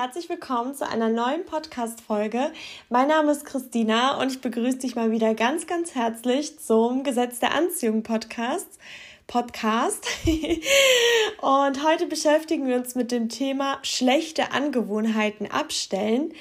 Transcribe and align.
herzlich 0.00 0.30
willkommen 0.30 0.74
zu 0.74 0.88
einer 0.88 1.10
neuen 1.10 1.44
Podcast-Folge. 1.44 2.52
Mein 2.88 3.08
Name 3.08 3.32
ist 3.32 3.44
Christina 3.44 4.18
und 4.18 4.32
ich 4.32 4.40
begrüße 4.40 4.78
dich 4.78 4.96
mal 4.96 5.10
wieder 5.10 5.34
ganz, 5.34 5.66
ganz 5.66 5.94
herzlich 5.94 6.58
zum 6.58 7.04
Gesetz 7.04 7.38
der 7.38 7.54
Anziehung 7.54 8.02
Podcast. 8.02 8.78
Podcast. 9.26 10.06
und 11.42 11.86
heute 11.86 12.06
beschäftigen 12.06 12.66
wir 12.66 12.76
uns 12.76 12.94
mit 12.94 13.12
dem 13.12 13.28
Thema 13.28 13.78
schlechte 13.82 14.52
Angewohnheiten 14.52 15.50
abstellen. 15.50 16.32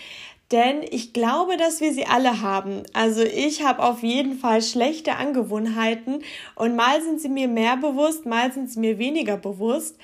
Denn 0.54 0.82
ich 0.82 1.12
glaube, 1.12 1.58
dass 1.58 1.82
wir 1.82 1.94
sie 1.94 2.06
alle 2.06 2.42
haben. 2.42 2.84
Also 2.94 3.24
ich 3.24 3.66
habe 3.66 3.84
auf 3.84 4.04
jeden 4.04 4.40
Fall 4.40 4.62
schlechte 4.62 5.18
Angewohnheiten 5.18 6.24
und 6.56 6.78
mal 6.78 7.02
sind 7.02 7.20
sie 7.20 7.30
mir 7.30 7.50
mehr 7.50 7.76
bewusst, 7.76 8.26
mal 8.26 8.54
sind 8.54 8.72
sie 8.72 8.80
mir 8.80 8.98
weniger 9.00 9.36
bewusst. 9.36 9.98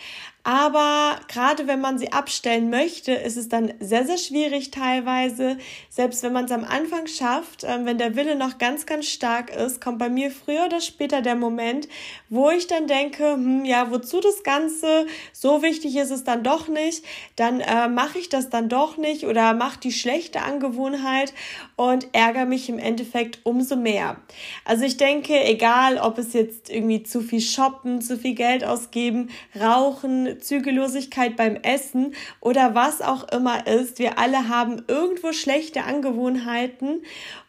Aber 0.48 1.20
gerade 1.28 1.66
wenn 1.66 1.82
man 1.82 1.98
sie 1.98 2.14
abstellen 2.14 2.70
möchte, 2.70 3.14
ist 3.14 3.36
es 3.36 3.50
dann 3.50 3.74
sehr, 3.80 4.06
sehr 4.06 4.20
schwierig 4.20 4.70
teilweise. 4.70 5.58
Selbst 5.90 6.22
wenn 6.22 6.34
man 6.34 6.46
es 6.46 6.52
am 6.52 6.64
Anfang 6.64 7.08
schafft, 7.08 7.64
äh, 7.64 7.84
wenn 7.84 7.98
der 7.98 8.16
Wille 8.16 8.36
noch 8.36 8.60
ganz, 8.60 8.86
ganz 8.86 9.08
stark 9.08 9.50
ist, 9.50 9.82
kommt 9.82 9.98
bei 9.98 10.08
mir 10.08 10.30
früher 10.30 10.66
oder 10.66 10.82
später 10.82 11.24
der 11.24 11.34
Moment, 11.34 11.88
wo 12.30 12.52
ich 12.52 12.68
dann 12.68 12.86
denke, 12.86 13.34
hm, 13.34 13.66
ja, 13.66 13.90
wozu 13.90 14.22
das 14.22 14.44
Ganze? 14.44 15.08
So 15.34 15.64
wichtig 15.64 15.96
ist 15.96 16.12
es 16.12 16.24
dann 16.24 16.44
doch 16.44 16.68
nicht. 16.68 17.04
Dann 17.38 17.60
äh, 17.60 17.88
mache 17.88 18.20
ich 18.20 18.30
das 18.30 18.52
dann 18.52 18.70
doch 18.70 18.98
nicht 18.98 19.26
oder 19.26 19.56
mache 19.56 19.80
die 19.80 19.92
schlechte 19.92 20.44
Angewohnheit 20.44 21.34
und 21.76 22.10
ärgere 22.14 22.46
mich 22.46 22.70
im 22.70 22.78
Endeffekt 22.78 23.40
umso 23.46 23.78
mehr. 23.78 24.18
Also 24.64 24.84
ich 24.86 24.98
denke, 24.98 25.44
egal 25.44 25.98
ob 25.98 26.20
es 26.20 26.34
jetzt 26.34 26.70
irgendwie 26.70 27.02
zu 27.02 27.22
viel 27.22 27.42
shoppen, 27.42 28.00
zu 28.00 28.16
viel 28.16 28.36
Geld 28.36 28.64
ausgeben, 28.64 29.32
rauchen, 29.60 30.35
Zügellosigkeit 30.40 31.36
beim 31.36 31.56
Essen 31.56 32.16
oder 32.42 32.76
was 32.76 33.02
auch 33.02 33.28
immer 33.30 33.68
ist. 33.68 34.00
Wir 34.00 34.20
alle 34.20 34.50
haben 34.50 34.84
irgendwo 34.88 35.32
schlechte 35.32 35.84
Angewohnheiten 35.84 37.04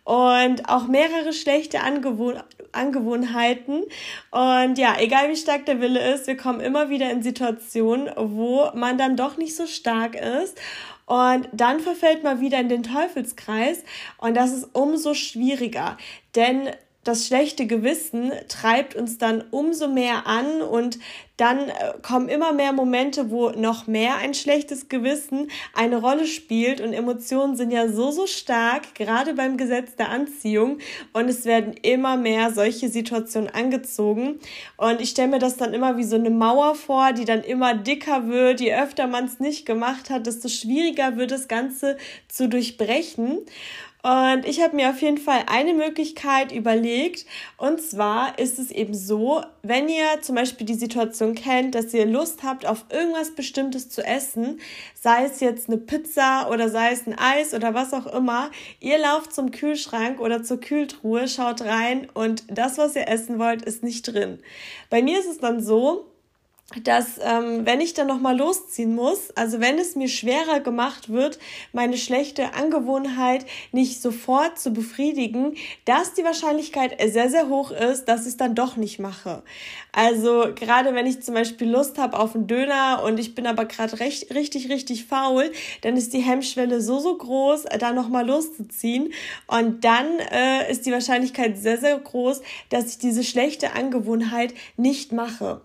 und 0.04 0.68
auch 0.68 0.86
mehrere 0.86 1.32
schlechte 1.32 1.80
Angewohn 1.80 2.40
Angewohnheiten. 2.72 3.84
Und 4.30 4.78
ja, 4.78 4.96
egal 4.98 5.30
wie 5.30 5.36
stark 5.36 5.66
der 5.66 5.80
Wille 5.80 6.14
ist, 6.14 6.26
wir 6.26 6.36
kommen 6.36 6.60
immer 6.60 6.90
wieder 6.90 7.10
in 7.10 7.22
Situationen, 7.22 8.10
wo 8.16 8.70
man 8.74 8.98
dann 8.98 9.16
doch 9.16 9.36
nicht 9.36 9.56
so 9.56 9.66
stark 9.66 10.14
ist. 10.14 10.58
Und 11.06 11.48
dann 11.52 11.80
verfällt 11.80 12.24
man 12.24 12.40
wieder 12.40 12.58
in 12.58 12.68
den 12.68 12.82
Teufelskreis 12.82 13.84
und 14.18 14.36
das 14.36 14.52
ist 14.52 14.68
umso 14.72 15.14
schwieriger, 15.14 15.96
denn 16.34 16.70
das 17.06 17.26
schlechte 17.26 17.66
Gewissen 17.66 18.32
treibt 18.48 18.96
uns 18.96 19.18
dann 19.18 19.44
umso 19.50 19.88
mehr 19.88 20.26
an 20.26 20.60
und 20.60 20.98
dann 21.36 21.68
äh, 21.68 21.72
kommen 22.00 22.28
immer 22.28 22.52
mehr 22.52 22.72
Momente, 22.72 23.30
wo 23.30 23.50
noch 23.50 23.86
mehr 23.86 24.16
ein 24.16 24.32
schlechtes 24.32 24.88
Gewissen 24.88 25.50
eine 25.74 25.96
Rolle 25.98 26.26
spielt 26.26 26.80
und 26.80 26.92
Emotionen 26.92 27.56
sind 27.56 27.70
ja 27.70 27.88
so, 27.88 28.10
so 28.10 28.26
stark, 28.26 28.94
gerade 28.94 29.34
beim 29.34 29.56
Gesetz 29.56 29.96
der 29.96 30.08
Anziehung 30.08 30.78
und 31.12 31.28
es 31.28 31.44
werden 31.44 31.74
immer 31.82 32.16
mehr 32.16 32.52
solche 32.52 32.88
Situationen 32.88 33.50
angezogen 33.50 34.40
und 34.76 35.00
ich 35.00 35.10
stelle 35.10 35.28
mir 35.28 35.38
das 35.38 35.56
dann 35.56 35.74
immer 35.74 35.96
wie 35.98 36.04
so 36.04 36.16
eine 36.16 36.30
Mauer 36.30 36.74
vor, 36.74 37.12
die 37.12 37.26
dann 37.26 37.42
immer 37.42 37.74
dicker 37.74 38.28
wird, 38.28 38.60
je 38.60 38.74
öfter 38.74 39.06
man 39.06 39.26
es 39.26 39.38
nicht 39.38 39.66
gemacht 39.66 40.10
hat, 40.10 40.26
desto 40.26 40.48
schwieriger 40.48 41.16
wird 41.16 41.30
das 41.30 41.48
Ganze 41.48 41.98
zu 42.28 42.48
durchbrechen 42.48 43.40
und 44.06 44.46
ich 44.46 44.62
habe 44.62 44.76
mir 44.76 44.90
auf 44.90 45.02
jeden 45.02 45.18
Fall 45.18 45.42
eine 45.48 45.74
Möglichkeit 45.74 46.52
überlegt. 46.52 47.26
Und 47.56 47.82
zwar 47.82 48.38
ist 48.38 48.60
es 48.60 48.70
eben 48.70 48.94
so, 48.94 49.42
wenn 49.64 49.88
ihr 49.88 50.22
zum 50.22 50.36
Beispiel 50.36 50.64
die 50.64 50.74
Situation 50.74 51.34
kennt, 51.34 51.74
dass 51.74 51.92
ihr 51.92 52.06
Lust 52.06 52.44
habt 52.44 52.66
auf 52.66 52.84
irgendwas 52.88 53.32
Bestimmtes 53.32 53.88
zu 53.88 54.06
essen, 54.06 54.60
sei 54.94 55.24
es 55.24 55.40
jetzt 55.40 55.68
eine 55.68 55.78
Pizza 55.78 56.48
oder 56.52 56.68
sei 56.68 56.92
es 56.92 57.04
ein 57.08 57.18
Eis 57.18 57.52
oder 57.52 57.74
was 57.74 57.92
auch 57.92 58.06
immer, 58.06 58.52
ihr 58.78 58.98
lauft 58.98 59.34
zum 59.34 59.50
Kühlschrank 59.50 60.20
oder 60.20 60.44
zur 60.44 60.60
Kühltruhe, 60.60 61.26
schaut 61.26 61.62
rein 61.62 62.06
und 62.14 62.44
das, 62.48 62.78
was 62.78 62.94
ihr 62.94 63.08
essen 63.08 63.40
wollt, 63.40 63.62
ist 63.62 63.82
nicht 63.82 64.02
drin. 64.02 64.38
Bei 64.88 65.02
mir 65.02 65.18
ist 65.18 65.28
es 65.28 65.38
dann 65.38 65.60
so, 65.60 66.12
dass 66.82 67.20
ähm, 67.22 67.64
wenn 67.64 67.80
ich 67.80 67.94
dann 67.94 68.08
nochmal 68.08 68.36
losziehen 68.36 68.94
muss, 68.94 69.30
also 69.36 69.60
wenn 69.60 69.78
es 69.78 69.94
mir 69.94 70.08
schwerer 70.08 70.58
gemacht 70.58 71.08
wird, 71.08 71.38
meine 71.72 71.96
schlechte 71.96 72.54
Angewohnheit 72.54 73.46
nicht 73.70 74.02
sofort 74.02 74.58
zu 74.58 74.72
befriedigen, 74.72 75.54
dass 75.84 76.14
die 76.14 76.24
Wahrscheinlichkeit 76.24 76.96
sehr, 77.12 77.30
sehr 77.30 77.48
hoch 77.48 77.70
ist, 77.70 78.06
dass 78.06 78.22
ich 78.22 78.28
es 78.28 78.36
dann 78.36 78.56
doch 78.56 78.76
nicht 78.76 78.98
mache. 78.98 79.44
Also 79.92 80.48
gerade 80.56 80.92
wenn 80.92 81.06
ich 81.06 81.22
zum 81.22 81.34
Beispiel 81.34 81.70
Lust 81.70 81.98
habe 81.98 82.18
auf 82.18 82.34
einen 82.34 82.48
Döner 82.48 83.02
und 83.04 83.20
ich 83.20 83.36
bin 83.36 83.46
aber 83.46 83.64
gerade 83.64 84.00
richtig, 84.00 84.68
richtig 84.68 85.06
faul, 85.06 85.52
dann 85.82 85.96
ist 85.96 86.12
die 86.12 86.20
Hemmschwelle 86.20 86.80
so, 86.80 86.98
so 86.98 87.16
groß, 87.16 87.64
da 87.78 87.92
nochmal 87.92 88.26
loszuziehen. 88.26 89.12
Und 89.46 89.84
dann 89.84 90.18
äh, 90.18 90.70
ist 90.70 90.84
die 90.84 90.92
Wahrscheinlichkeit 90.92 91.56
sehr, 91.56 91.78
sehr 91.78 91.96
groß, 91.96 92.42
dass 92.70 92.90
ich 92.90 92.98
diese 92.98 93.22
schlechte 93.22 93.74
Angewohnheit 93.74 94.52
nicht 94.76 95.12
mache. 95.12 95.62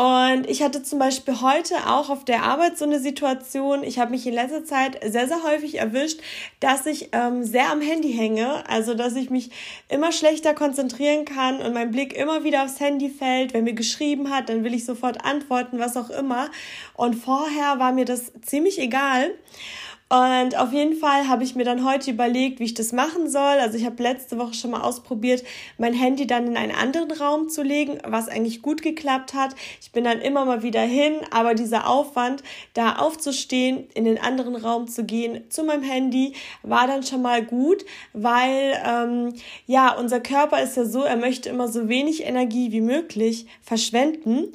Und 0.00 0.48
ich 0.48 0.62
hatte 0.62 0.82
zum 0.82 0.98
Beispiel 0.98 1.42
heute 1.42 1.74
auch 1.86 2.08
auf 2.08 2.24
der 2.24 2.44
Arbeit 2.44 2.78
so 2.78 2.86
eine 2.86 3.00
Situation. 3.00 3.82
Ich 3.82 3.98
habe 3.98 4.12
mich 4.12 4.26
in 4.26 4.32
letzter 4.32 4.64
Zeit 4.64 4.98
sehr, 5.04 5.28
sehr 5.28 5.42
häufig 5.42 5.74
erwischt, 5.74 6.20
dass 6.58 6.86
ich 6.86 7.10
ähm, 7.12 7.44
sehr 7.44 7.70
am 7.70 7.82
Handy 7.82 8.10
hänge. 8.10 8.66
Also, 8.66 8.94
dass 8.94 9.14
ich 9.14 9.28
mich 9.28 9.50
immer 9.90 10.10
schlechter 10.10 10.54
konzentrieren 10.54 11.26
kann 11.26 11.60
und 11.60 11.74
mein 11.74 11.90
Blick 11.90 12.14
immer 12.14 12.44
wieder 12.44 12.64
aufs 12.64 12.80
Handy 12.80 13.10
fällt. 13.10 13.52
Wenn 13.52 13.64
mir 13.64 13.74
geschrieben 13.74 14.30
hat, 14.30 14.48
dann 14.48 14.64
will 14.64 14.72
ich 14.72 14.86
sofort 14.86 15.22
antworten, 15.22 15.78
was 15.78 15.98
auch 15.98 16.08
immer. 16.08 16.48
Und 16.94 17.16
vorher 17.16 17.78
war 17.78 17.92
mir 17.92 18.06
das 18.06 18.32
ziemlich 18.40 18.78
egal. 18.78 19.34
Und 20.12 20.58
auf 20.58 20.72
jeden 20.72 20.96
Fall 20.96 21.28
habe 21.28 21.44
ich 21.44 21.54
mir 21.54 21.62
dann 21.62 21.88
heute 21.88 22.10
überlegt, 22.10 22.58
wie 22.58 22.64
ich 22.64 22.74
das 22.74 22.90
machen 22.90 23.30
soll. 23.30 23.60
Also 23.60 23.78
ich 23.78 23.84
habe 23.84 24.02
letzte 24.02 24.38
Woche 24.38 24.54
schon 24.54 24.72
mal 24.72 24.80
ausprobiert, 24.80 25.44
mein 25.78 25.94
Handy 25.94 26.26
dann 26.26 26.48
in 26.48 26.56
einen 26.56 26.74
anderen 26.74 27.12
Raum 27.12 27.48
zu 27.48 27.62
legen, 27.62 27.98
was 28.04 28.28
eigentlich 28.28 28.60
gut 28.60 28.82
geklappt 28.82 29.34
hat. 29.34 29.54
Ich 29.80 29.92
bin 29.92 30.02
dann 30.02 30.20
immer 30.20 30.44
mal 30.44 30.64
wieder 30.64 30.80
hin, 30.80 31.20
aber 31.30 31.54
dieser 31.54 31.88
Aufwand, 31.88 32.42
da 32.74 32.96
aufzustehen, 32.96 33.86
in 33.94 34.04
den 34.04 34.20
anderen 34.20 34.56
Raum 34.56 34.88
zu 34.88 35.04
gehen, 35.04 35.48
zu 35.48 35.62
meinem 35.62 35.84
Handy, 35.84 36.32
war 36.64 36.88
dann 36.88 37.04
schon 37.04 37.22
mal 37.22 37.44
gut, 37.44 37.84
weil 38.12 38.82
ähm, 38.84 39.34
ja, 39.66 39.94
unser 39.96 40.18
Körper 40.18 40.60
ist 40.60 40.76
ja 40.76 40.86
so, 40.86 41.04
er 41.04 41.16
möchte 41.16 41.50
immer 41.50 41.68
so 41.68 41.88
wenig 41.88 42.26
Energie 42.26 42.72
wie 42.72 42.80
möglich 42.80 43.46
verschwenden. 43.62 44.48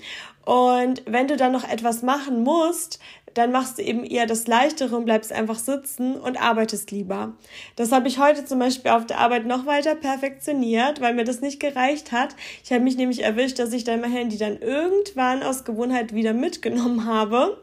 Und 0.45 1.01
wenn 1.07 1.27
du 1.27 1.37
dann 1.37 1.53
noch 1.53 1.67
etwas 1.67 2.03
machen 2.03 2.43
musst, 2.43 2.99
dann 3.35 3.51
machst 3.51 3.77
du 3.77 3.83
eben 3.83 4.03
eher 4.03 4.25
das 4.25 4.47
Leichtere 4.47 4.95
und 4.95 5.05
bleibst 5.05 5.31
einfach 5.31 5.59
sitzen 5.59 6.15
und 6.15 6.41
arbeitest 6.41 6.89
lieber. 6.89 7.33
Das 7.75 7.91
habe 7.91 8.07
ich 8.07 8.17
heute 8.17 8.45
zum 8.45 8.59
Beispiel 8.59 8.91
auf 8.91 9.05
der 9.05 9.19
Arbeit 9.19 9.45
noch 9.45 9.65
weiter 9.65 9.93
perfektioniert, 9.93 11.01
weil 11.01 11.13
mir 11.13 11.25
das 11.25 11.41
nicht 11.41 11.59
gereicht 11.59 12.11
hat. 12.11 12.35
Ich 12.63 12.71
habe 12.71 12.83
mich 12.83 12.97
nämlich 12.97 13.23
erwischt, 13.23 13.59
dass 13.59 13.73
ich 13.73 13.83
dann 13.83 14.01
mein 14.01 14.11
Handy 14.11 14.37
dann 14.37 14.57
irgendwann 14.57 15.43
aus 15.43 15.65
Gewohnheit 15.65 16.13
wieder 16.13 16.33
mitgenommen 16.33 17.05
habe, 17.05 17.61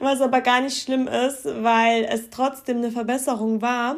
was 0.00 0.20
aber 0.20 0.40
gar 0.40 0.62
nicht 0.62 0.82
schlimm 0.82 1.06
ist, 1.06 1.44
weil 1.44 2.04
es 2.04 2.30
trotzdem 2.30 2.78
eine 2.78 2.90
Verbesserung 2.90 3.60
war. 3.60 3.96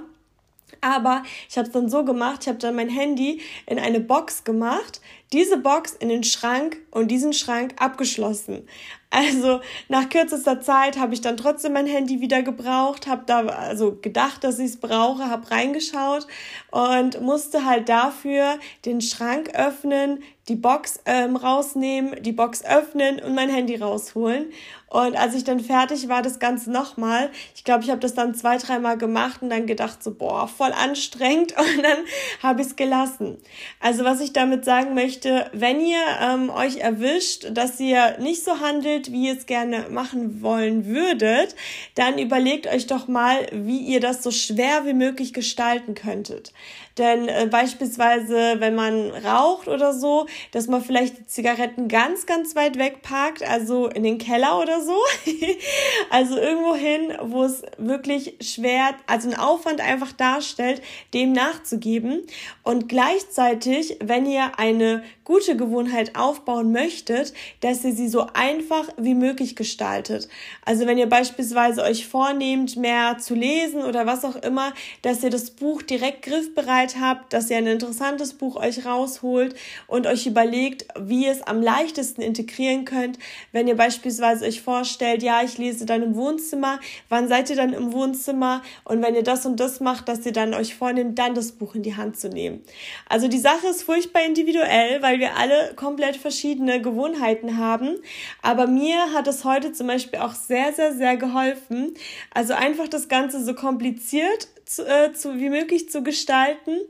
Aber 0.80 1.22
ich 1.48 1.56
habe 1.56 1.68
es 1.68 1.72
dann 1.72 1.88
so 1.88 2.04
gemacht, 2.04 2.40
ich 2.42 2.48
habe 2.48 2.58
dann 2.58 2.74
mein 2.74 2.88
Handy 2.88 3.40
in 3.66 3.78
eine 3.78 4.00
Box 4.00 4.44
gemacht, 4.44 5.00
diese 5.32 5.58
Box 5.58 5.92
in 5.92 6.08
den 6.08 6.24
Schrank 6.24 6.78
und 6.90 7.10
diesen 7.10 7.32
Schrank 7.32 7.74
abgeschlossen. 7.78 8.68
Also 9.16 9.62
nach 9.88 10.10
kürzester 10.10 10.60
Zeit 10.60 10.99
habe 10.99 11.15
ich 11.15 11.22
dann 11.22 11.38
trotzdem 11.38 11.72
mein 11.72 11.87
Handy 11.87 12.21
wieder 12.21 12.43
gebraucht, 12.43 13.06
habe 13.06 13.22
da 13.25 13.47
also 13.47 13.97
gedacht, 14.03 14.44
dass 14.44 14.59
ich 14.59 14.66
es 14.66 14.77
brauche, 14.77 15.31
habe 15.31 15.50
reingeschaut 15.50 16.27
und 16.71 17.22
musste 17.22 17.65
halt 17.65 17.88
dafür 17.88 18.59
den 18.84 19.00
Schrank 19.00 19.54
öffnen, 19.54 20.22
die 20.49 20.54
Box 20.54 21.00
ähm, 21.06 21.34
rausnehmen, 21.34 22.22
die 22.22 22.32
Box 22.32 22.63
öffnen 22.65 23.18
und 23.21 23.34
mein 23.34 23.48
Handy 23.48 23.77
rausholen. 23.77 24.53
Und 24.89 25.16
als 25.16 25.34
ich 25.34 25.42
dann 25.42 25.59
fertig 25.59 26.09
war, 26.09 26.22
das 26.22 26.39
Ganze 26.39 26.71
nochmal, 26.71 27.30
ich 27.57 27.65
glaube, 27.65 27.83
ich 27.83 27.91
habe 27.91 28.01
das 28.01 28.15
dann 28.15 28.34
zwei, 28.34 28.57
dreimal 28.57 28.97
gemacht 28.97 29.42
und 29.42 29.51
dann 29.51 29.66
gedacht, 29.66 30.03
so, 30.03 30.15
boah, 30.15 30.47
voll 30.47 30.72
anstrengend 30.72 31.53
und 31.59 31.83
dann 31.83 31.98
habe 32.42 32.60
ich 32.60 32.69
es 32.69 32.77
gelassen. 32.77 33.39
Also 33.80 34.04
was 34.04 34.21
ich 34.21 34.33
damit 34.33 34.65
sagen 34.65 34.95
möchte, 34.95 35.51
wenn 35.53 35.80
ihr 35.80 35.98
ähm, 36.21 36.51
euch 36.51 36.77
erwischt, 36.77 37.48
dass 37.51 37.80
ihr 37.80 38.19
nicht 38.21 38.45
so 38.45 38.60
handelt, 38.60 39.05
wie 39.12 39.26
ihr 39.26 39.36
es 39.36 39.47
gerne 39.47 39.86
machen 39.91 40.42
wollen 40.42 40.86
würdet, 40.86 41.54
dann 41.94 42.18
überlegt 42.18 42.66
euch 42.66 42.86
doch 42.86 43.08
mal, 43.08 43.47
wie 43.53 43.78
ihr 43.78 44.00
das 44.00 44.22
so 44.22 44.30
schwer 44.30 44.86
wie 44.86 44.94
möglich 44.94 45.32
gestalten 45.32 45.94
könntet. 45.94 46.53
Denn 46.98 47.28
äh, 47.28 47.47
beispielsweise, 47.51 48.57
wenn 48.59 48.75
man 48.75 49.10
raucht 49.10 49.69
oder 49.69 49.93
so, 49.93 50.27
dass 50.53 50.66
man 50.66 50.83
vielleicht 50.83 51.19
die 51.19 51.27
Zigaretten 51.27 51.89
ganz, 51.89 52.25
ganz 52.25 52.57
weit 52.57 52.78
weg 52.78 53.03
parkt, 53.03 53.43
also 53.43 53.89
in 53.89 54.03
den 54.03 54.16
Keller 54.19 54.59
oder 54.60 54.81
so. 54.81 54.97
also 56.10 56.39
irgendwo 56.39 56.75
hin, 56.75 57.13
wo 57.22 57.45
es 57.45 57.63
wirklich 57.77 58.37
schwer, 58.41 58.95
also 59.07 59.28
ein 59.28 59.39
Aufwand 59.39 59.81
einfach 59.81 60.13
darstellt, 60.13 60.81
dem 61.13 61.33
nachzugeben. 61.33 62.22
Und 62.63 62.89
gleichzeitig, 62.89 63.98
wenn 64.03 64.25
ihr 64.25 64.59
eine 64.59 65.03
gute 65.25 65.57
Gewohnheit 65.57 66.16
aufbauen 66.16 66.72
möchtet, 66.72 67.34
dass 67.60 67.84
ihr 67.84 67.93
sie 67.93 68.09
so 68.09 68.27
einfach 68.33 68.89
wie 68.97 69.15
möglich 69.15 69.57
gestaltet. 69.57 70.28
Also 70.65 70.87
wenn 70.87 70.98
ihr 70.98 71.09
beispielsweise 71.09 71.83
euch 71.83 72.07
vornehmt, 72.07 72.77
mehr 72.77 73.19
zu 73.19 73.34
lesen 73.34 73.83
oder 73.83 74.07
was 74.07 74.25
auch 74.25 74.37
immer, 74.37 74.72
dass 75.03 75.22
ihr 75.25 75.31
das 75.31 75.51
Buch 75.51 75.83
direkt 75.83 76.22
griffbereit 76.22 76.85
habt, 76.94 77.33
dass 77.33 77.50
ihr 77.50 77.56
ein 77.56 77.66
interessantes 77.66 78.34
Buch 78.34 78.54
euch 78.54 78.86
rausholt 78.86 79.56
und 79.88 80.06
euch 80.06 80.27
überlegt, 80.27 80.86
wie 80.98 81.24
ihr 81.24 81.33
es 81.33 81.42
am 81.42 81.60
leichtesten 81.60 82.22
integrieren 82.22 82.84
könnt. 82.84 83.18
Wenn 83.50 83.66
ihr 83.66 83.77
beispielsweise 83.77 84.44
euch 84.44 84.62
vorstellt, 84.62 85.24
ja, 85.24 85.42
ich 85.42 85.59
lese 85.59 85.84
dann 85.84 86.03
im 86.03 86.15
Wohnzimmer, 86.15 86.78
wann 87.09 87.27
seid 87.27 87.50
ihr 87.50 87.56
dann 87.56 87.72
im 87.72 87.92
Wohnzimmer? 87.92 88.62
Und 88.84 89.03
wenn 89.03 89.16
ihr 89.16 89.24
das 89.24 89.44
und 89.44 89.59
das 89.59 89.80
macht, 89.80 90.09
dass 90.09 90.24
ihr 90.24 90.33
dann 90.33 90.54
euch 90.54 90.77
vornehmt, 90.77 91.18
dann 91.18 91.34
das 91.34 91.53
Buch 91.53 91.74
in 91.74 91.83
die 91.83 91.97
Hand 91.97 92.18
zu 92.18 92.28
nehmen. 92.28 92.62
Also 93.09 93.27
die 93.27 93.38
Sache 93.38 93.66
ist 93.66 93.83
furchtbar 93.83 94.24
individuell, 94.24 95.03
weil 95.03 95.18
wir 95.18 95.36
alle 95.36 95.74
komplett 95.74 96.16
verschiedene 96.16 96.80
Gewohnheiten 96.80 97.56
haben. 97.56 97.97
Aber 98.42 98.66
mir 98.66 99.12
hat 99.12 99.27
es 99.27 99.44
heute 99.44 99.72
zum 99.72 99.88
Beispiel 99.88 100.21
auch 100.21 100.34
sehr, 100.34 100.72
sehr, 100.72 100.94
sehr 100.94 101.16
geholfen. 101.16 101.94
Also 102.33 102.54
einfach 102.54 102.88
das 102.88 103.09
Ganze 103.09 103.44
so 103.44 103.54
kompliziert 103.54 104.48
zu, 104.66 104.86
äh, 104.86 105.13
zu, 105.13 105.39
wie 105.39 105.48
möglich 105.48 105.89
zu 105.89 106.03
gestalten 106.03 106.80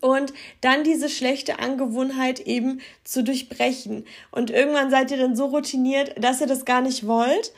und 0.00 0.32
dann 0.60 0.82
diese 0.82 1.08
schlechte 1.08 1.58
Angewohnheit 1.60 2.40
eben 2.40 2.80
zu 3.04 3.22
durchbrechen. 3.22 4.04
Und 4.30 4.50
irgendwann 4.50 4.90
seid 4.90 5.10
ihr 5.10 5.18
dann 5.18 5.36
so 5.36 5.46
routiniert, 5.46 6.14
dass 6.22 6.40
ihr 6.40 6.46
das 6.46 6.64
gar 6.64 6.80
nicht 6.80 7.06
wollt. 7.06 7.52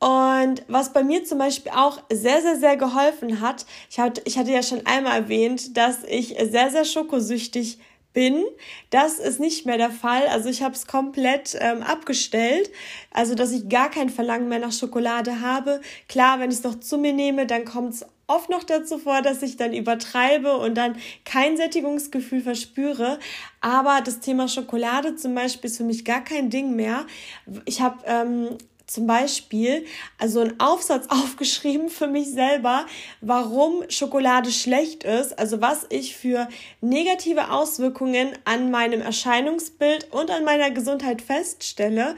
Und 0.00 0.62
was 0.68 0.92
bei 0.92 1.02
mir 1.02 1.24
zum 1.24 1.38
Beispiel 1.38 1.72
auch 1.74 2.00
sehr, 2.10 2.40
sehr, 2.42 2.56
sehr 2.56 2.76
geholfen 2.76 3.40
hat, 3.40 3.66
ich 3.90 3.98
hatte, 3.98 4.22
ich 4.26 4.38
hatte 4.38 4.52
ja 4.52 4.62
schon 4.62 4.86
einmal 4.86 5.22
erwähnt, 5.22 5.76
dass 5.76 6.04
ich 6.04 6.36
sehr, 6.50 6.70
sehr 6.70 6.84
schokosüchtig 6.84 7.78
bin. 8.12 8.44
Das 8.90 9.18
ist 9.18 9.40
nicht 9.40 9.66
mehr 9.66 9.76
der 9.76 9.90
Fall. 9.90 10.26
Also 10.28 10.48
ich 10.48 10.62
habe 10.62 10.74
es 10.74 10.86
komplett 10.86 11.56
ähm, 11.60 11.82
abgestellt. 11.82 12.70
Also 13.10 13.34
dass 13.34 13.50
ich 13.50 13.68
gar 13.68 13.90
kein 13.90 14.08
Verlangen 14.08 14.48
mehr 14.48 14.60
nach 14.60 14.72
Schokolade 14.72 15.40
habe. 15.40 15.80
Klar, 16.08 16.38
wenn 16.38 16.50
ich 16.50 16.58
es 16.58 16.64
noch 16.64 16.78
zu 16.78 16.98
mir 16.98 17.12
nehme, 17.12 17.46
dann 17.46 17.64
kommt 17.64 17.94
es 17.94 18.06
oft 18.28 18.50
noch 18.50 18.62
dazu 18.62 18.98
vor, 18.98 19.22
dass 19.22 19.42
ich 19.42 19.56
dann 19.56 19.72
übertreibe 19.72 20.56
und 20.56 20.76
dann 20.76 20.96
kein 21.24 21.56
Sättigungsgefühl 21.56 22.42
verspüre. 22.42 23.18
Aber 23.60 24.00
das 24.04 24.20
Thema 24.20 24.46
Schokolade 24.46 25.16
zum 25.16 25.34
Beispiel 25.34 25.68
ist 25.68 25.78
für 25.78 25.84
mich 25.84 26.04
gar 26.04 26.22
kein 26.22 26.50
Ding 26.50 26.76
mehr. 26.76 27.06
Ich 27.64 27.80
habe 27.80 27.98
ähm, 28.06 28.50
zum 28.88 29.06
Beispiel 29.06 29.84
also 30.18 30.40
einen 30.40 30.58
Aufsatz 30.58 31.06
aufgeschrieben 31.10 31.88
für 31.88 32.08
mich 32.08 32.30
selber, 32.32 32.86
warum 33.20 33.84
Schokolade 33.88 34.50
schlecht 34.50 35.04
ist, 35.04 35.38
also 35.38 35.60
was 35.60 35.86
ich 35.90 36.16
für 36.16 36.48
negative 36.80 37.50
Auswirkungen 37.50 38.30
an 38.44 38.70
meinem 38.70 39.00
Erscheinungsbild 39.00 40.12
und 40.12 40.30
an 40.30 40.44
meiner 40.44 40.70
Gesundheit 40.70 41.22
feststelle. 41.22 42.16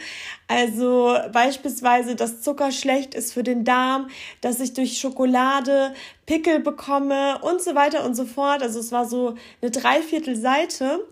Also 0.48 1.16
beispielsweise, 1.32 2.16
dass 2.16 2.42
Zucker 2.42 2.72
schlecht 2.72 3.14
ist 3.14 3.32
für 3.32 3.42
den 3.42 3.64
Darm, 3.64 4.08
dass 4.40 4.60
ich 4.60 4.72
durch 4.72 4.98
Schokolade 4.98 5.94
Pickel 6.26 6.60
bekomme 6.60 7.40
und 7.42 7.60
so 7.60 7.74
weiter 7.74 8.04
und 8.04 8.14
so 8.14 8.24
fort. 8.24 8.62
Also 8.62 8.78
es 8.78 8.92
war 8.92 9.04
so 9.04 9.34
eine 9.60 9.70
Dreiviertelseite. 9.72 11.04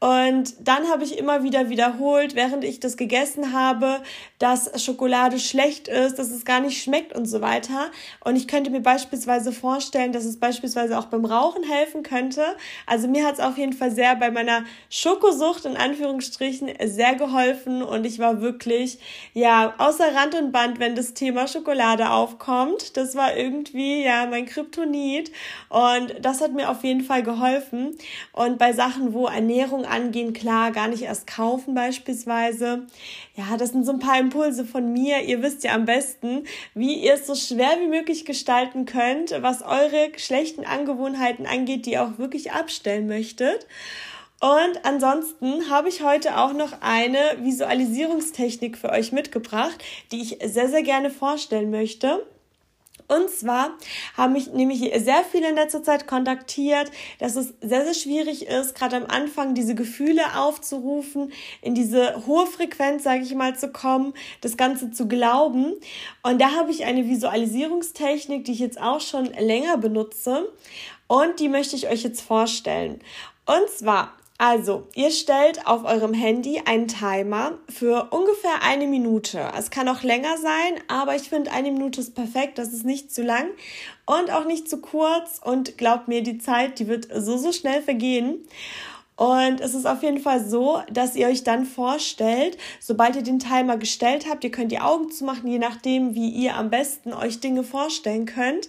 Und 0.00 0.54
dann 0.60 0.88
habe 0.88 1.02
ich 1.02 1.18
immer 1.18 1.42
wieder 1.42 1.70
wiederholt, 1.70 2.36
während 2.36 2.62
ich 2.62 2.78
das 2.78 2.96
gegessen 2.96 3.52
habe, 3.52 4.00
dass 4.38 4.84
Schokolade 4.84 5.40
schlecht 5.40 5.88
ist, 5.88 6.20
dass 6.20 6.30
es 6.30 6.44
gar 6.44 6.60
nicht 6.60 6.80
schmeckt 6.80 7.16
und 7.16 7.26
so 7.26 7.40
weiter. 7.40 7.90
Und 8.22 8.36
ich 8.36 8.46
könnte 8.46 8.70
mir 8.70 8.80
beispielsweise 8.80 9.50
vorstellen, 9.50 10.12
dass 10.12 10.24
es 10.24 10.38
beispielsweise 10.38 10.96
auch 10.96 11.06
beim 11.06 11.24
Rauchen 11.24 11.64
helfen 11.64 12.04
könnte. 12.04 12.44
Also 12.86 13.08
mir 13.08 13.26
hat 13.26 13.34
es 13.34 13.40
auf 13.40 13.58
jeden 13.58 13.72
Fall 13.72 13.90
sehr 13.90 14.14
bei 14.14 14.30
meiner 14.30 14.64
Schokosucht 14.88 15.64
in 15.64 15.76
Anführungsstrichen 15.76 16.70
sehr 16.84 17.16
geholfen 17.16 17.82
und 17.82 18.06
ich 18.06 18.20
war 18.20 18.40
wirklich, 18.40 19.00
ja, 19.34 19.74
außer 19.78 20.14
Rand 20.14 20.36
und 20.36 20.52
Band, 20.52 20.78
wenn 20.78 20.94
das 20.94 21.14
Thema 21.14 21.48
Schokolade 21.48 22.10
aufkommt. 22.10 22.96
Das 22.96 23.16
war 23.16 23.36
irgendwie, 23.36 24.04
ja, 24.04 24.26
mein 24.26 24.46
Kryptonit 24.46 25.32
und 25.68 26.14
das 26.22 26.40
hat 26.40 26.52
mir 26.52 26.70
auf 26.70 26.84
jeden 26.84 27.02
Fall 27.02 27.24
geholfen. 27.24 27.96
Und 28.32 28.58
bei 28.58 28.72
Sachen, 28.72 29.12
wo 29.12 29.26
Ernährung 29.26 29.87
angehen, 29.88 30.32
klar, 30.32 30.70
gar 30.70 30.88
nicht 30.88 31.02
erst 31.02 31.26
kaufen 31.26 31.74
beispielsweise. 31.74 32.86
Ja, 33.36 33.56
das 33.56 33.70
sind 33.70 33.84
so 33.84 33.92
ein 33.92 33.98
paar 33.98 34.18
Impulse 34.18 34.64
von 34.64 34.92
mir. 34.92 35.22
Ihr 35.22 35.42
wisst 35.42 35.64
ja 35.64 35.74
am 35.74 35.84
besten, 35.84 36.44
wie 36.74 36.94
ihr 36.94 37.14
es 37.14 37.26
so 37.26 37.34
schwer 37.34 37.78
wie 37.80 37.88
möglich 37.88 38.24
gestalten 38.24 38.84
könnt, 38.84 39.34
was 39.40 39.62
eure 39.62 40.10
schlechten 40.16 40.64
Angewohnheiten 40.64 41.46
angeht, 41.46 41.86
die 41.86 41.92
ihr 41.92 42.04
auch 42.04 42.18
wirklich 42.18 42.52
abstellen 42.52 43.06
möchtet. 43.06 43.66
Und 44.40 44.84
ansonsten 44.84 45.68
habe 45.68 45.88
ich 45.88 46.02
heute 46.02 46.38
auch 46.38 46.52
noch 46.52 46.80
eine 46.80 47.18
Visualisierungstechnik 47.42 48.78
für 48.78 48.90
euch 48.90 49.10
mitgebracht, 49.10 49.82
die 50.12 50.22
ich 50.22 50.38
sehr, 50.44 50.68
sehr 50.68 50.82
gerne 50.82 51.10
vorstellen 51.10 51.70
möchte. 51.70 52.24
Und 53.08 53.30
zwar 53.30 53.70
haben 54.16 54.34
mich 54.34 54.52
nämlich 54.52 54.80
sehr 55.02 55.24
viele 55.24 55.48
in 55.48 55.54
letzter 55.54 55.82
Zeit 55.82 56.06
kontaktiert, 56.06 56.90
dass 57.18 57.36
es 57.36 57.54
sehr, 57.62 57.84
sehr 57.84 57.94
schwierig 57.94 58.46
ist, 58.46 58.74
gerade 58.74 58.96
am 58.96 59.06
Anfang 59.06 59.54
diese 59.54 59.74
Gefühle 59.74 60.22
aufzurufen, 60.36 61.32
in 61.62 61.74
diese 61.74 62.26
hohe 62.26 62.46
Frequenz, 62.46 63.04
sage 63.04 63.22
ich 63.22 63.34
mal, 63.34 63.56
zu 63.56 63.72
kommen, 63.72 64.12
das 64.42 64.58
Ganze 64.58 64.90
zu 64.90 65.08
glauben. 65.08 65.72
Und 66.22 66.38
da 66.40 66.52
habe 66.52 66.70
ich 66.70 66.84
eine 66.84 67.08
Visualisierungstechnik, 67.08 68.44
die 68.44 68.52
ich 68.52 68.58
jetzt 68.58 68.80
auch 68.80 69.00
schon 69.00 69.24
länger 69.24 69.78
benutze. 69.78 70.52
Und 71.06 71.40
die 71.40 71.48
möchte 71.48 71.76
ich 71.76 71.88
euch 71.88 72.02
jetzt 72.02 72.20
vorstellen. 72.20 73.00
Und 73.46 73.70
zwar 73.70 74.12
also, 74.40 74.86
ihr 74.94 75.10
stellt 75.10 75.66
auf 75.66 75.84
eurem 75.84 76.14
Handy 76.14 76.62
einen 76.64 76.86
Timer 76.86 77.58
für 77.68 78.10
ungefähr 78.12 78.62
eine 78.62 78.86
Minute. 78.86 79.50
Es 79.58 79.70
kann 79.70 79.88
auch 79.88 80.04
länger 80.04 80.38
sein, 80.38 80.80
aber 80.86 81.16
ich 81.16 81.28
finde, 81.28 81.50
eine 81.50 81.72
Minute 81.72 82.00
ist 82.00 82.14
perfekt. 82.14 82.56
Das 82.56 82.72
ist 82.72 82.84
nicht 82.84 83.12
zu 83.12 83.24
lang 83.24 83.48
und 84.06 84.30
auch 84.30 84.44
nicht 84.44 84.70
zu 84.70 84.80
kurz. 84.80 85.40
Und 85.44 85.76
glaubt 85.76 86.06
mir, 86.06 86.22
die 86.22 86.38
Zeit, 86.38 86.78
die 86.78 86.86
wird 86.86 87.08
so, 87.12 87.36
so 87.36 87.50
schnell 87.50 87.82
vergehen. 87.82 88.46
Und 89.18 89.60
es 89.60 89.74
ist 89.74 89.84
auf 89.84 90.04
jeden 90.04 90.20
Fall 90.20 90.44
so, 90.44 90.80
dass 90.92 91.16
ihr 91.16 91.26
euch 91.26 91.42
dann 91.42 91.64
vorstellt, 91.64 92.56
sobald 92.78 93.16
ihr 93.16 93.22
den 93.22 93.40
Timer 93.40 93.76
gestellt 93.76 94.26
habt, 94.30 94.44
ihr 94.44 94.52
könnt 94.52 94.70
die 94.70 94.78
Augen 94.78 95.10
zumachen, 95.10 95.50
je 95.50 95.58
nachdem, 95.58 96.14
wie 96.14 96.28
ihr 96.28 96.54
am 96.54 96.70
besten 96.70 97.12
euch 97.12 97.40
Dinge 97.40 97.64
vorstellen 97.64 98.26
könnt. 98.26 98.68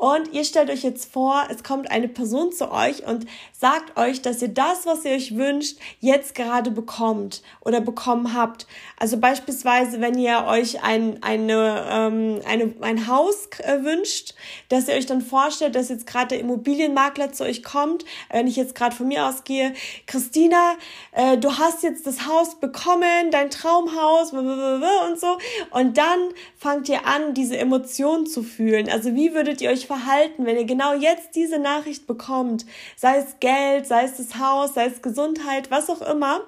Und 0.00 0.32
ihr 0.32 0.44
stellt 0.44 0.70
euch 0.70 0.82
jetzt 0.82 1.12
vor, 1.12 1.44
es 1.50 1.62
kommt 1.62 1.90
eine 1.90 2.08
Person 2.08 2.52
zu 2.52 2.72
euch 2.72 3.06
und 3.06 3.26
sagt 3.52 3.98
euch, 3.98 4.22
dass 4.22 4.40
ihr 4.40 4.48
das, 4.48 4.86
was 4.86 5.04
ihr 5.04 5.10
euch 5.10 5.36
wünscht, 5.36 5.76
jetzt 5.98 6.34
gerade 6.34 6.70
bekommt 6.70 7.42
oder 7.60 7.82
bekommen 7.82 8.32
habt. 8.32 8.66
Also 8.96 9.18
beispielsweise, 9.18 10.00
wenn 10.00 10.16
ihr 10.16 10.46
euch 10.46 10.82
ein, 10.82 11.22
eine, 11.22 11.86
ähm, 11.90 12.40
eine, 12.46 12.74
ein 12.80 13.08
Haus 13.08 13.48
äh, 13.58 13.84
wünscht, 13.84 14.32
dass 14.70 14.88
ihr 14.88 14.94
euch 14.94 15.04
dann 15.04 15.20
vorstellt, 15.20 15.74
dass 15.74 15.90
jetzt 15.90 16.06
gerade 16.06 16.28
der 16.28 16.40
Immobilienmakler 16.40 17.34
zu 17.34 17.44
euch 17.44 17.62
kommt. 17.62 18.06
Wenn 18.30 18.46
ich 18.46 18.56
jetzt 18.56 18.74
gerade 18.74 18.96
von 18.96 19.06
mir 19.06 19.26
ausgehe, 19.26 19.74
Christina, 20.06 20.76
äh, 21.12 21.38
du 21.38 21.58
hast 21.58 21.82
jetzt 21.82 22.06
das 22.06 22.26
Haus 22.26 22.58
bekommen, 22.58 23.30
dein 23.30 23.50
Traumhaus 23.50 24.32
und 24.32 25.20
so. 25.20 25.38
Und 25.70 25.98
dann 25.98 26.20
fangt 26.56 26.88
ihr 26.88 27.06
an, 27.06 27.34
diese 27.34 27.56
Emotionen 27.56 28.26
zu 28.26 28.42
fühlen. 28.42 28.88
Also 28.88 29.14
wie 29.14 29.34
würdet 29.34 29.60
ihr 29.60 29.70
euch 29.70 29.86
verhalten, 29.86 30.46
wenn 30.46 30.56
ihr 30.56 30.64
genau 30.64 30.94
jetzt 30.94 31.34
diese 31.34 31.58
Nachricht 31.58 32.06
bekommt, 32.06 32.66
sei 32.96 33.18
es 33.18 33.40
Geld, 33.40 33.86
sei 33.86 34.04
es 34.04 34.16
das 34.16 34.38
Haus, 34.38 34.74
sei 34.74 34.86
es 34.86 35.02
Gesundheit, 35.02 35.70
was 35.70 35.90
auch 35.90 36.02
immer, 36.02 36.42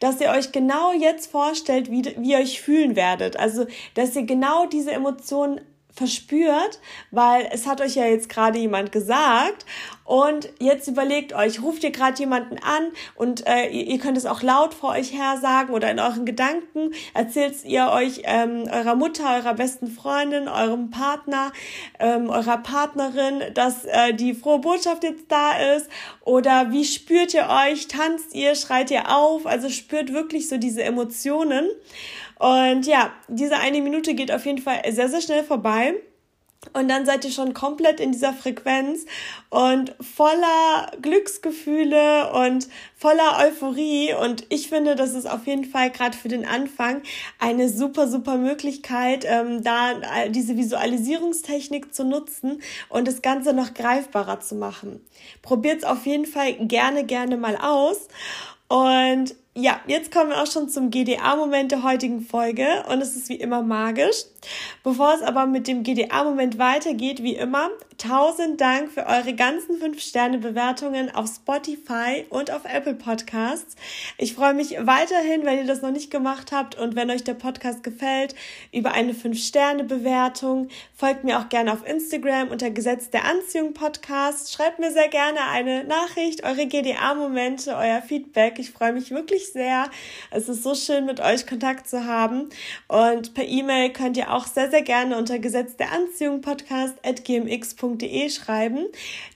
dass 0.00 0.20
ihr 0.20 0.30
euch 0.30 0.52
genau 0.52 0.92
jetzt 0.92 1.30
vorstellt, 1.30 1.90
wie, 1.90 2.04
wie 2.18 2.32
ihr 2.32 2.38
euch 2.38 2.60
fühlen 2.60 2.96
werdet. 2.96 3.36
Also, 3.36 3.66
dass 3.94 4.16
ihr 4.16 4.24
genau 4.24 4.66
diese 4.66 4.92
Emotionen 4.92 5.60
verspürt, 5.94 6.80
weil 7.10 7.48
es 7.52 7.66
hat 7.66 7.80
euch 7.80 7.94
ja 7.96 8.06
jetzt 8.06 8.28
gerade 8.28 8.58
jemand 8.58 8.92
gesagt. 8.92 9.66
Und 10.04 10.50
jetzt 10.58 10.88
überlegt 10.88 11.32
euch, 11.32 11.62
ruft 11.62 11.84
ihr 11.84 11.90
gerade 11.90 12.18
jemanden 12.18 12.58
an 12.58 12.90
und 13.14 13.46
äh, 13.46 13.68
ihr, 13.68 13.86
ihr, 13.86 13.98
könnt 13.98 14.18
es 14.18 14.26
auch 14.26 14.42
laut 14.42 14.74
vor 14.74 14.90
euch 14.90 15.12
her 15.12 15.38
sagen 15.40 15.72
oder 15.72 15.90
in 15.90 16.00
euren 16.00 16.26
Gedanken. 16.26 16.92
Erzählt 17.14 17.64
ihr 17.64 17.88
euch 17.88 18.22
ähm, 18.24 18.64
eurer 18.70 18.96
Mutter, 18.96 19.36
eurer 19.36 19.54
besten 19.54 19.86
Freundin, 19.86 20.48
eurem 20.48 20.90
Partner, 20.90 21.52
ähm, 22.00 22.30
eurer 22.30 22.58
Partnerin, 22.58 23.54
dass 23.54 23.84
äh, 23.84 24.12
die 24.12 24.34
frohe 24.34 24.58
Botschaft 24.58 25.04
jetzt 25.04 25.30
da 25.30 25.52
ist? 25.76 25.88
Oder 26.22 26.72
wie 26.72 26.84
spürt 26.84 27.32
ihr 27.32 27.48
euch, 27.48 27.86
tanzt 27.88 28.34
ihr, 28.34 28.54
schreit 28.54 28.90
ihr 28.90 29.16
auf, 29.16 29.46
also 29.46 29.68
spürt 29.68 30.12
wirklich 30.12 30.48
so 30.48 30.58
diese 30.58 30.82
Emotionen 30.82 31.68
und 32.42 32.86
ja, 32.86 33.12
diese 33.28 33.58
eine 33.58 33.80
Minute 33.80 34.14
geht 34.14 34.32
auf 34.32 34.46
jeden 34.46 34.58
Fall 34.58 34.82
sehr, 34.90 35.08
sehr 35.08 35.20
schnell 35.20 35.44
vorbei. 35.44 35.94
und 36.72 36.88
dann 36.88 37.06
seid 37.06 37.24
ihr 37.24 37.30
schon 37.30 37.54
komplett 37.54 38.00
in 38.00 38.10
dieser 38.10 38.32
Frequenz 38.32 39.04
und 39.48 39.94
voller 40.00 40.90
Glücksgefühle 41.00 42.32
und 42.32 42.66
voller 42.96 43.38
Euphorie. 43.38 44.14
Und 44.14 44.44
ich 44.48 44.68
finde, 44.68 44.96
das 44.96 45.14
ist 45.14 45.30
auf 45.30 45.46
jeden 45.46 45.64
Fall 45.64 45.90
gerade 45.90 46.16
für 46.16 46.26
den 46.28 46.44
Anfang 46.44 47.02
eine 47.38 47.68
super, 47.68 48.08
super 48.08 48.36
Möglichkeit, 48.38 49.24
ähm, 49.24 49.62
da 49.62 50.28
diese 50.28 50.56
Visualisierungstechnik 50.56 51.94
zu 51.94 52.04
nutzen 52.04 52.60
und 52.88 53.06
das 53.06 53.22
Ganze 53.22 53.52
noch 53.52 53.72
greifbarer 53.72 54.40
zu 54.40 54.56
machen. 54.56 55.00
Probiert 55.42 55.78
es 55.78 55.84
auf 55.84 56.06
jeden 56.06 56.26
Fall 56.26 56.54
gerne, 56.54 57.04
gerne 57.04 57.36
mal 57.36 57.56
aus. 57.56 58.08
Und 58.68 59.36
ja, 59.54 59.80
jetzt 59.86 60.12
kommen 60.12 60.30
wir 60.30 60.42
auch 60.42 60.50
schon 60.50 60.68
zum 60.68 60.90
GDA-Moment 60.90 61.72
der 61.72 61.82
heutigen 61.82 62.22
Folge 62.22 62.66
und 62.88 63.00
es 63.00 63.16
ist 63.16 63.28
wie 63.28 63.36
immer 63.36 63.62
magisch. 63.62 64.24
Bevor 64.82 65.14
es 65.14 65.22
aber 65.22 65.46
mit 65.46 65.68
dem 65.68 65.82
GDA-Moment 65.82 66.58
weitergeht, 66.58 67.22
wie 67.22 67.36
immer, 67.36 67.70
tausend 67.98 68.60
Dank 68.60 68.90
für 68.90 69.06
eure 69.06 69.34
ganzen 69.34 69.80
5-Sterne-Bewertungen 69.80 71.14
auf 71.14 71.28
Spotify 71.28 72.24
und 72.30 72.50
auf 72.50 72.62
Apple 72.64 72.94
Podcasts. 72.94 73.76
Ich 74.18 74.34
freue 74.34 74.54
mich 74.54 74.76
weiterhin, 74.80 75.44
wenn 75.44 75.58
ihr 75.58 75.66
das 75.66 75.82
noch 75.82 75.92
nicht 75.92 76.10
gemacht 76.10 76.52
habt 76.52 76.78
und 76.78 76.96
wenn 76.96 77.10
euch 77.10 77.24
der 77.24 77.34
Podcast 77.34 77.82
gefällt, 77.82 78.34
über 78.72 78.92
eine 78.92 79.12
5-Sterne-Bewertung. 79.12 80.68
Folgt 80.94 81.24
mir 81.24 81.38
auch 81.38 81.48
gerne 81.48 81.72
auf 81.72 81.86
Instagram 81.86 82.48
unter 82.48 82.70
Gesetz 82.70 83.10
der 83.10 83.24
Anziehung 83.24 83.74
Podcast. 83.74 84.52
Schreibt 84.52 84.78
mir 84.78 84.90
sehr 84.90 85.08
gerne 85.08 85.40
eine 85.50 85.84
Nachricht, 85.84 86.44
eure 86.44 86.66
GDA-Momente, 86.66 87.76
euer 87.76 88.02
Feedback. 88.02 88.58
Ich 88.58 88.70
freue 88.70 88.92
mich 88.92 89.10
wirklich 89.10 89.52
sehr. 89.52 89.88
Es 90.30 90.48
ist 90.48 90.62
so 90.62 90.74
schön, 90.74 91.06
mit 91.06 91.20
euch 91.20 91.46
Kontakt 91.46 91.88
zu 91.88 92.06
haben. 92.06 92.48
Und 92.88 93.34
per 93.34 93.44
E-Mail 93.44 93.90
könnt 93.90 94.16
ihr 94.16 94.31
auch 94.32 94.46
sehr, 94.46 94.70
sehr 94.70 94.82
gerne 94.82 95.16
unter 95.16 95.38
Gesetz 95.38 95.76
der 95.76 95.92
Anziehung 95.92 96.40
Podcast 96.40 96.94
at 97.04 97.24
gmx.de 97.24 98.30
schreiben. 98.30 98.86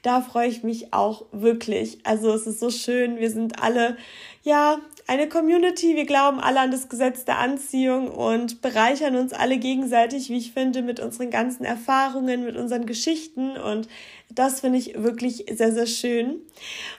Da 0.03 0.21
freue 0.21 0.49
ich 0.49 0.63
mich 0.63 0.93
auch 0.93 1.27
wirklich. 1.33 1.99
Also 2.05 2.33
es 2.33 2.47
ist 2.47 2.61
so 2.61 2.71
schön. 2.71 3.19
Wir 3.19 3.31
sind 3.31 3.63
alle, 3.63 3.97
ja, 4.43 4.79
eine 5.07 5.29
Community. 5.29 5.95
Wir 5.95 6.05
glauben 6.05 6.41
alle 6.41 6.61
an 6.61 6.71
das 6.71 6.89
Gesetz 6.89 7.25
der 7.25 7.39
Anziehung 7.39 8.11
und 8.11 8.61
bereichern 8.61 9.17
uns 9.17 9.33
alle 9.33 9.59
gegenseitig, 9.59 10.31
wie 10.31 10.39
ich 10.39 10.53
finde, 10.53 10.83
mit 10.83 10.99
unseren 11.01 11.31
ganzen 11.31 11.65
Erfahrungen, 11.65 12.45
mit 12.45 12.57
unseren 12.57 12.87
Geschichten 12.87 13.57
und 13.57 13.89
das 14.29 14.61
finde 14.61 14.79
ich 14.79 15.01
wirklich 15.01 15.47
sehr, 15.53 15.73
sehr 15.73 15.87
schön. 15.87 16.41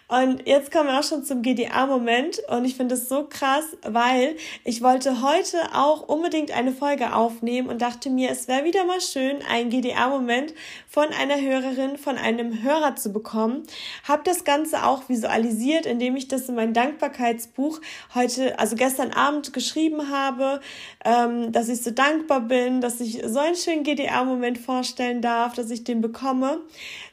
Und 0.08 0.48
jetzt 0.48 0.72
kommen 0.72 0.88
wir 0.88 0.98
auch 0.98 1.04
schon 1.04 1.26
zum 1.26 1.42
GDA-Moment 1.42 2.40
und 2.48 2.64
ich 2.64 2.76
finde 2.76 2.96
es 2.96 3.10
so 3.10 3.28
krass, 3.30 3.66
weil 3.82 4.38
ich 4.64 4.82
wollte 4.82 5.22
heute 5.22 5.58
auch 5.74 6.08
unbedingt 6.08 6.52
eine 6.52 6.72
Folge 6.72 7.14
aufnehmen 7.14 7.68
und 7.68 7.82
dachte 7.82 8.10
mir, 8.10 8.32
es 8.32 8.48
wäre 8.48 8.64
wieder 8.64 8.86
mal 8.86 9.02
schön, 9.02 9.42
einen 9.50 9.70
GDA-Moment 9.70 10.54
von 10.88 11.10
einer 11.10 11.40
Hörerin, 11.42 11.98
von 11.98 12.18
einem 12.18 12.64
Hörer 12.64 12.96
zu 12.96 13.12
bekommen. 13.12 13.64
Hab 14.08 14.24
das 14.24 14.46
Ganze 14.46 14.86
auch 14.86 15.10
visualisiert, 15.10 15.86
indem 15.86 16.16
ich 16.16 16.30
das 16.30 16.48
in 16.48 16.56
mein 16.56 16.74
Dankbarkeitsbuch 16.74 17.82
heute, 18.16 18.58
also 18.60 18.76
gestern 18.76 19.12
Abend 19.12 19.54
geschrieben 19.54 20.10
habe, 20.10 20.60
ähm, 21.06 21.52
dass 21.52 21.70
ich 21.70 21.84
so 21.84 21.92
dankbar 21.92 22.42
bin, 22.42 22.82
dass 22.82 23.00
ich 23.00 23.22
so 23.26 23.40
einen 23.40 23.56
schönen 23.56 23.84
GDA-Moment 23.84 24.58
vorstellen 24.58 25.22
darf, 25.22 25.54
dass 25.54 25.70
ich 25.70 25.84
den 25.84 26.02
bekomme. 26.02 26.60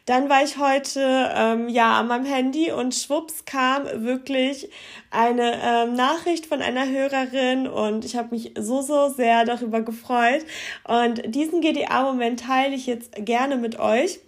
Dann 0.06 0.28
war 0.28 0.44
ich 0.44 0.58
heute 0.58 1.30
ähm, 1.34 1.68
ja 1.68 1.98
an 1.98 2.08
meinem 2.08 2.26
Handy 2.26 2.70
und 2.70 2.94
schwupps 2.94 3.46
kam 3.46 3.84
wirklich 4.04 4.68
eine 5.10 5.58
ähm, 5.62 5.94
Nachricht 5.94 6.46
von 6.46 6.60
einer 6.60 6.86
Hörerin 6.86 7.66
und 7.66 8.04
ich 8.04 8.16
habe 8.16 8.28
mich 8.30 8.52
so 8.58 8.82
so 8.82 9.08
sehr 9.08 9.44
darüber 9.46 9.80
gefreut 9.80 10.44
und 10.86 11.34
diesen 11.34 11.62
GDA-Moment 11.62 12.40
teile 12.40 12.74
ich 12.74 12.86
jetzt 12.86 13.12
gerne 13.24 13.56
mit 13.56 13.78
euch. 13.78 14.20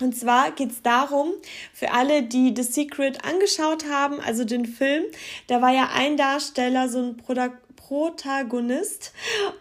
Und 0.00 0.16
zwar 0.16 0.50
geht's 0.50 0.82
darum, 0.82 1.32
für 1.72 1.92
alle, 1.92 2.22
die 2.22 2.52
The 2.54 2.62
Secret 2.62 3.24
angeschaut 3.24 3.88
haben, 3.88 4.20
also 4.20 4.44
den 4.44 4.66
Film, 4.66 5.04
da 5.46 5.62
war 5.62 5.72
ja 5.72 5.90
ein 5.94 6.16
Darsteller, 6.16 6.88
so 6.88 6.98
ein 6.98 7.16
Produkt 7.16 7.66
Protagonist 7.86 9.12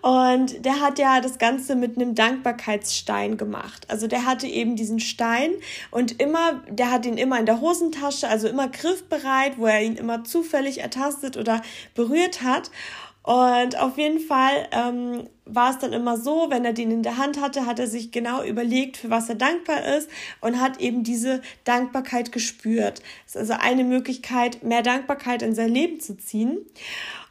und 0.02 0.66
der 0.66 0.82
hat 0.82 0.98
ja 0.98 1.22
das 1.22 1.38
Ganze 1.38 1.76
mit 1.76 1.96
einem 1.96 2.16
Dankbarkeitsstein 2.16 3.38
gemacht. 3.38 3.86
Also 3.88 4.08
der 4.08 4.26
hatte 4.26 4.48
eben 4.48 4.76
diesen 4.76 5.00
Stein 5.00 5.52
und 5.92 6.20
immer, 6.20 6.64
der 6.68 6.90
hat 6.90 7.06
ihn 7.06 7.20
immer 7.20 7.40
in 7.40 7.46
der 7.46 7.62
Hosentasche, 7.62 8.28
also 8.28 8.48
immer 8.48 8.68
griffbereit, 8.68 9.60
wo 9.60 9.68
er 9.68 9.84
ihn 9.84 9.96
immer 9.96 10.24
zufällig 10.24 10.80
ertastet 10.80 11.38
oder 11.38 11.62
berührt 11.94 12.42
hat. 12.42 12.72
Und 13.26 13.80
auf 13.80 13.98
jeden 13.98 14.20
Fall 14.20 14.68
ähm, 14.72 15.28
war 15.46 15.72
es 15.72 15.80
dann 15.80 15.94
immer 15.94 16.16
so, 16.16 16.52
wenn 16.52 16.64
er 16.64 16.74
den 16.74 16.92
in 16.92 17.02
der 17.02 17.18
Hand 17.18 17.42
hatte, 17.42 17.66
hat 17.66 17.80
er 17.80 17.88
sich 17.88 18.12
genau 18.12 18.44
überlegt, 18.44 18.98
für 18.98 19.10
was 19.10 19.30
er 19.30 19.36
dankbar 19.36 19.84
ist 19.98 20.08
und 20.42 20.62
hat 20.62 20.80
eben 20.80 21.02
diese 21.02 21.42
Dankbarkeit 21.64 22.32
gespürt. 22.32 23.02
Das 23.26 23.34
ist 23.34 23.38
also 23.38 23.54
eine 23.60 23.84
Möglichkeit, 23.84 24.64
mehr 24.64 24.84
Dankbarkeit 24.84 25.42
in 25.42 25.56
sein 25.56 25.72
Leben 25.72 26.00
zu 26.00 26.16
ziehen. 26.18 26.60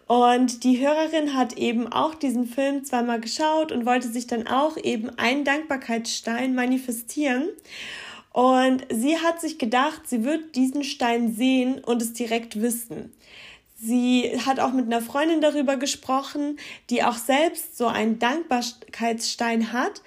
Und 0.09 0.65
die 0.65 0.85
Hörerin 0.85 1.35
hat 1.35 1.57
eben 1.59 1.87
auch 1.87 2.17
diesen 2.17 2.47
Film 2.47 2.85
zweimal 2.85 3.21
geschaut 3.21 3.71
und 3.71 3.87
wollte 3.87 4.09
sich 4.09 4.27
dann 4.27 4.49
auch 4.49 4.77
eben 4.77 5.11
einen 5.17 5.45
Dankbarkeitsstein 5.45 6.57
manifestieren. 6.57 7.49
Und 8.33 8.85
sie 8.93 9.19
hat 9.19 9.41
sich 9.41 9.59
gedacht, 9.59 10.09
sie 10.09 10.25
wird 10.25 10.57
diesen 10.57 10.83
Stein 10.83 11.33
sehen 11.33 11.79
und 11.85 12.03
es 12.03 12.15
direkt 12.15 12.61
wissen. 12.61 13.13
Sie 13.87 14.41
hat 14.47 14.61
auch 14.61 14.73
mit 14.73 14.87
einer 14.87 15.03
Freundin 15.03 15.41
darüber 15.41 15.77
gesprochen, 15.77 16.59
die 16.89 17.03
auch 17.03 17.19
selbst 17.19 17.77
so 17.77 17.87
einen 17.87 18.19
Dankbarkeitsstein 18.19 19.73
hat 19.73 20.01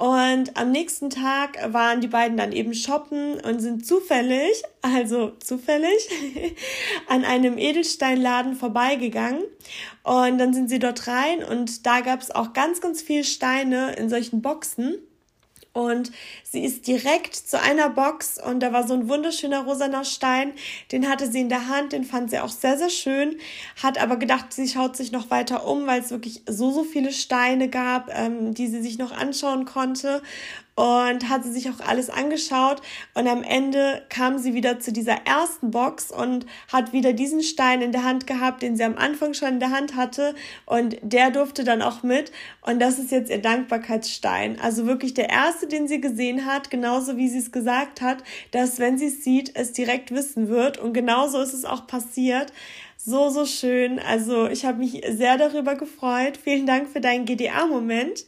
und 0.00 0.56
am 0.56 0.70
nächsten 0.72 1.10
Tag 1.10 1.58
waren 1.74 2.00
die 2.00 2.08
beiden 2.08 2.38
dann 2.38 2.52
eben 2.52 2.72
shoppen 2.72 3.38
und 3.38 3.60
sind 3.60 3.84
zufällig, 3.84 4.62
also 4.80 5.32
zufällig, 5.44 6.08
an 7.06 7.26
einem 7.26 7.58
Edelsteinladen 7.58 8.54
vorbeigegangen. 8.54 9.42
Und 10.02 10.38
dann 10.38 10.54
sind 10.54 10.70
sie 10.70 10.78
dort 10.78 11.06
rein 11.06 11.44
und 11.44 11.84
da 11.84 12.00
gab 12.00 12.22
es 12.22 12.30
auch 12.30 12.54
ganz, 12.54 12.80
ganz 12.80 13.02
viele 13.02 13.24
Steine 13.24 13.92
in 13.92 14.08
solchen 14.08 14.40
Boxen. 14.40 14.94
Und 15.72 16.10
sie 16.42 16.64
ist 16.64 16.88
direkt 16.88 17.36
zu 17.36 17.60
einer 17.60 17.90
Box 17.90 18.42
und 18.42 18.60
da 18.60 18.72
war 18.72 18.86
so 18.86 18.94
ein 18.94 19.08
wunderschöner 19.08 19.64
rosaner 19.64 20.04
Stein. 20.04 20.52
Den 20.90 21.08
hatte 21.08 21.30
sie 21.30 21.40
in 21.40 21.48
der 21.48 21.68
Hand, 21.68 21.92
den 21.92 22.04
fand 22.04 22.30
sie 22.30 22.40
auch 22.40 22.48
sehr, 22.48 22.76
sehr 22.76 22.90
schön. 22.90 23.38
Hat 23.80 23.96
aber 23.98 24.16
gedacht, 24.16 24.52
sie 24.52 24.66
schaut 24.66 24.96
sich 24.96 25.12
noch 25.12 25.30
weiter 25.30 25.66
um, 25.66 25.86
weil 25.86 26.00
es 26.00 26.10
wirklich 26.10 26.42
so, 26.48 26.72
so 26.72 26.82
viele 26.82 27.12
Steine 27.12 27.68
gab, 27.68 28.10
ähm, 28.12 28.52
die 28.52 28.66
sie 28.66 28.82
sich 28.82 28.98
noch 28.98 29.12
anschauen 29.12 29.64
konnte 29.64 30.22
und 30.80 31.28
hat 31.28 31.44
sie 31.44 31.52
sich 31.52 31.68
auch 31.68 31.86
alles 31.86 32.08
angeschaut 32.08 32.80
und 33.12 33.28
am 33.28 33.42
Ende 33.42 34.00
kam 34.08 34.38
sie 34.38 34.54
wieder 34.54 34.80
zu 34.80 34.94
dieser 34.94 35.26
ersten 35.26 35.70
Box 35.70 36.10
und 36.10 36.46
hat 36.72 36.94
wieder 36.94 37.12
diesen 37.12 37.42
Stein 37.42 37.82
in 37.82 37.92
der 37.92 38.04
Hand 38.04 38.26
gehabt, 38.26 38.62
den 38.62 38.76
sie 38.78 38.84
am 38.84 38.96
Anfang 38.96 39.34
schon 39.34 39.48
in 39.48 39.60
der 39.60 39.72
Hand 39.72 39.94
hatte 39.94 40.34
und 40.64 40.96
der 41.02 41.30
durfte 41.32 41.64
dann 41.64 41.82
auch 41.82 42.02
mit 42.02 42.32
und 42.62 42.80
das 42.80 42.98
ist 42.98 43.10
jetzt 43.10 43.30
ihr 43.30 43.42
Dankbarkeitsstein. 43.42 44.58
Also 44.58 44.86
wirklich 44.86 45.12
der 45.12 45.28
erste, 45.28 45.66
den 45.66 45.86
sie 45.86 46.00
gesehen 46.00 46.46
hat, 46.46 46.70
genauso 46.70 47.18
wie 47.18 47.28
sie 47.28 47.40
es 47.40 47.52
gesagt 47.52 48.00
hat, 48.00 48.24
dass 48.50 48.78
wenn 48.78 48.96
sie 48.96 49.08
es 49.08 49.22
sieht, 49.22 49.54
es 49.56 49.72
direkt 49.72 50.12
wissen 50.12 50.48
wird 50.48 50.78
und 50.78 50.94
genauso 50.94 51.42
ist 51.42 51.52
es 51.52 51.66
auch 51.66 51.86
passiert 51.86 52.54
so, 53.02 53.30
so 53.30 53.46
schön. 53.46 53.98
Also 53.98 54.46
ich 54.48 54.66
habe 54.66 54.78
mich 54.78 55.02
sehr 55.08 55.38
darüber 55.38 55.74
gefreut. 55.74 56.36
Vielen 56.36 56.66
Dank 56.66 56.90
für 56.90 57.00
deinen 57.00 57.24
GDA-Moment. 57.24 58.26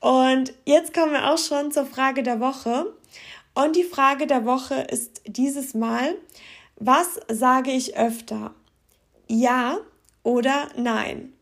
Und 0.00 0.52
jetzt 0.64 0.94
kommen 0.94 1.12
wir 1.12 1.30
auch 1.30 1.38
schon 1.38 1.72
zur 1.72 1.86
Frage 1.86 2.22
der 2.22 2.40
Woche. 2.40 2.86
Und 3.54 3.76
die 3.76 3.84
Frage 3.84 4.26
der 4.26 4.44
Woche 4.44 4.74
ist 4.74 5.22
dieses 5.26 5.74
Mal, 5.74 6.14
was 6.76 7.18
sage 7.28 7.72
ich 7.72 7.96
öfter? 7.96 8.54
Ja 9.26 9.78
oder 10.22 10.68
nein? 10.76 11.32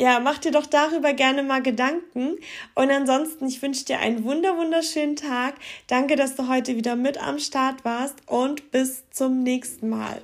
Ja, 0.00 0.20
mach 0.20 0.38
dir 0.38 0.52
doch 0.52 0.66
darüber 0.66 1.12
gerne 1.12 1.42
mal 1.42 1.60
Gedanken. 1.60 2.36
Und 2.74 2.90
ansonsten, 2.90 3.48
ich 3.48 3.60
wünsche 3.62 3.84
dir 3.84 3.98
einen 3.98 4.22
wunder 4.24 4.56
wunderschönen 4.56 5.16
Tag. 5.16 5.54
Danke, 5.88 6.14
dass 6.14 6.36
du 6.36 6.46
heute 6.46 6.76
wieder 6.76 6.94
mit 6.94 7.20
am 7.20 7.40
Start 7.40 7.84
warst 7.84 8.16
und 8.26 8.70
bis 8.70 9.02
zum 9.10 9.42
nächsten 9.42 9.88
Mal. 9.88 10.22